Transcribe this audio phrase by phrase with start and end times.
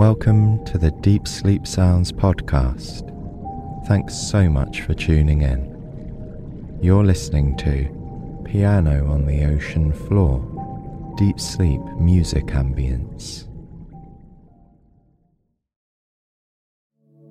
[0.00, 3.04] Welcome to the Deep Sleep Sounds podcast.
[3.86, 6.78] Thanks so much for tuning in.
[6.80, 10.40] You're listening to Piano on the Ocean Floor,
[11.18, 13.46] Deep Sleep Music Ambience.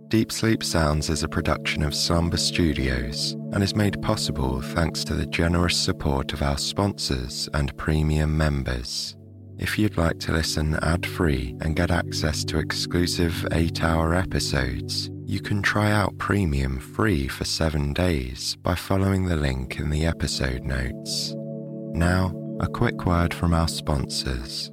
[0.10, 5.16] Deep Sleep Sounds is a production of Slumber Studios and is made possible thanks to
[5.16, 9.16] the generous support of our sponsors and premium members.
[9.60, 15.10] If you'd like to listen ad free and get access to exclusive 8 hour episodes,
[15.26, 20.06] you can try out Premium free for 7 days by following the link in the
[20.06, 21.36] episode notes.
[21.94, 24.72] Now, a quick word from our sponsors.